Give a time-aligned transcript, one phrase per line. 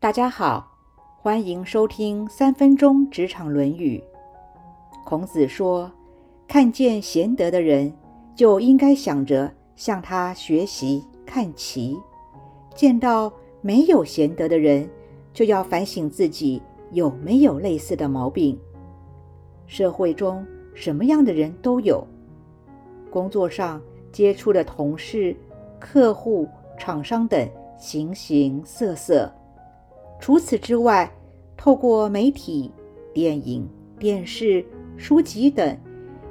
[0.00, 0.64] 大家好，
[1.20, 4.00] 欢迎收听三分钟职场《论语》。
[5.04, 5.90] 孔子说
[6.46, 7.92] ：“看见贤德的人，
[8.32, 11.96] 就应该想着向他学习看齐；
[12.76, 14.88] 见到没有贤德的人，
[15.34, 16.62] 就要反省自己
[16.92, 18.56] 有没有类似的毛病。
[19.66, 22.06] 社会中什么样的人都有，
[23.10, 25.36] 工作上接触的同事、
[25.80, 26.46] 客户、
[26.78, 29.32] 厂商等。”形形色色。
[30.20, 31.10] 除此之外，
[31.56, 32.70] 透过媒体、
[33.14, 33.68] 电影、
[33.98, 34.64] 电视、
[34.96, 35.76] 书籍等，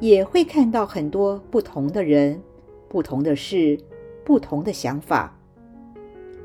[0.00, 2.40] 也会看到很多不同的人、
[2.88, 3.78] 不同的事、
[4.24, 5.36] 不同的想法。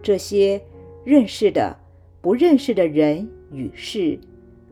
[0.02, 0.62] 这些
[1.04, 1.76] 认识的、
[2.22, 4.20] 不认识的人与事，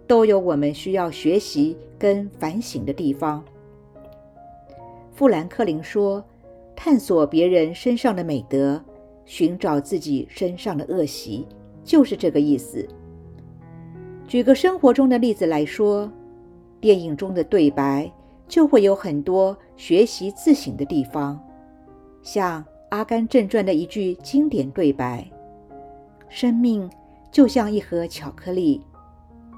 [0.08, 3.44] 都有我们需要学习跟反省的地方。
[5.14, 6.24] 富兰克林说
[6.76, 8.84] ：“探索别人身上的美德。”
[9.28, 11.48] 寻找自己身上的恶习，
[11.86, 12.86] 就是这个意思。
[14.28, 16.12] 举个生活中的例子来说，
[16.82, 18.12] 电影中的对白
[18.48, 21.40] 就会有很多学习自省的地方，
[22.24, 25.26] 像《阿甘正传》的一句经典对白
[26.28, 26.90] ：“生命
[27.32, 28.82] 就像一盒巧克力，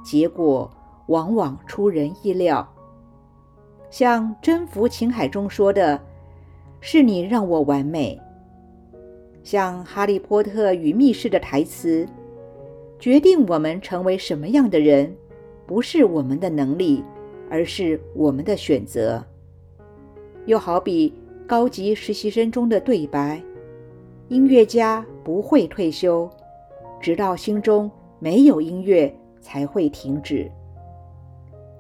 [0.04, 0.70] 结果
[1.08, 2.68] 往往出人意料。”
[3.90, 6.00] 像《征服情海》中说的
[6.82, 8.20] ：“是你让我完美。”
[9.44, 12.06] 像《哈利波特与密室》的台词，
[13.00, 15.16] 决定我们成为什么样的人，
[15.66, 17.04] 不是我们的能力，
[17.50, 19.24] 而是我们的选择。
[20.46, 21.14] 又好比
[21.46, 23.42] 高级实习生中的对白：
[24.30, 26.30] 音乐家不会退休，
[27.00, 30.50] 直到心中没有音乐才会停止。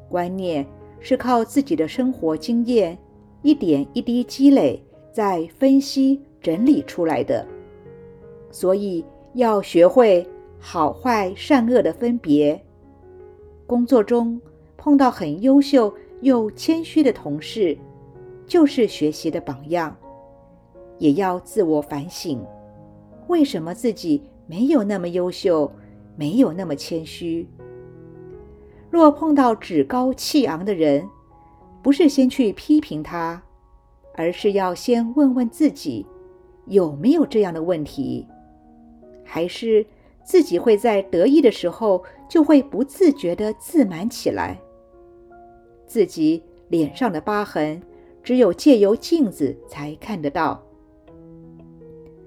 [0.10, 0.66] 观念
[1.00, 2.98] 是靠自己的生活经验
[3.42, 7.45] 一点一滴积累，再分析整理出来的。
[8.52, 10.26] 所以要学会
[10.70, 12.62] 好坏善恶的分别。
[13.66, 14.38] 工作中
[14.76, 17.78] 碰到很优秀又谦虚的同事，
[18.45, 19.95] 就是学习的榜样。
[20.98, 22.45] 也要自我反省，
[23.28, 25.72] 为什么自己没有那么优秀，
[26.17, 27.48] 没有那么谦虚？
[28.89, 31.08] 若碰到趾高气昂的人，
[31.82, 33.42] 不是先去批评他，
[34.16, 36.05] 而是要先问问自己，
[36.66, 38.28] 有没有这样的问题。
[39.23, 39.86] 还是
[40.27, 44.60] 自己会在得意的时候，就会不自觉地自满起来。
[45.86, 47.82] 自己脸上的疤痕，
[48.21, 50.61] 只有借由镜子才看得到。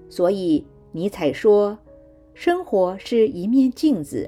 [0.09, 1.77] 所以尼采说
[2.33, 4.27] ：“生活是一面镜子，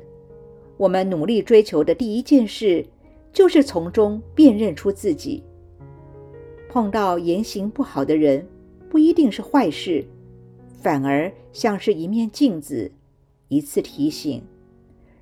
[0.77, 2.85] 我们努力追求的第一件事，
[3.33, 5.43] 就是从中辨认出自己。
[6.69, 8.47] 碰到言行不好的人，
[8.87, 10.05] 不一定是坏事。”
[10.79, 12.91] 反而像是一面镜子，
[13.53, 14.41] 一次提醒，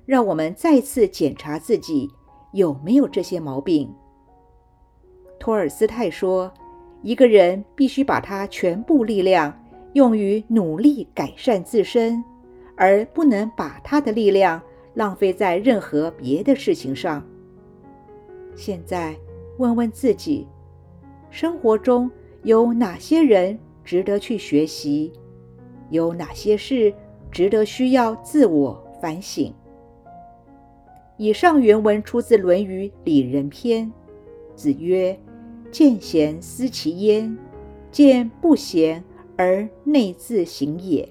[0.06, 2.08] 让我们再次检查自己
[2.52, 3.92] 有没有这些毛病。
[5.38, 6.52] 托尔斯泰说
[7.02, 9.52] ：“一个人必须把他全部力量
[9.92, 12.22] 用于努力改善自身，
[12.76, 14.62] 而不能把他的力量
[14.94, 17.22] 浪费在任何别的事情上。”
[18.54, 19.16] 现在
[19.58, 20.46] 问问自己，
[21.30, 22.10] 生活中
[22.44, 25.12] 有哪些人值得去学习？
[25.90, 26.94] 有哪些事
[27.32, 29.52] 值得需要自我反省？
[31.16, 33.86] 以上原文出自《论语·里仁篇》。
[34.54, 35.18] 子曰
[35.72, 37.36] ：“见贤思齐焉，
[37.90, 39.02] 见不贤
[39.34, 41.08] 而内自省也。”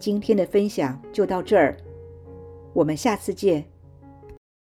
[0.00, 1.76] 今天的分享就到这儿，
[2.72, 3.64] 我们下次见。